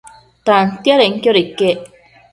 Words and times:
Tantiadenquio 0.47 1.37
iquec 1.43 1.69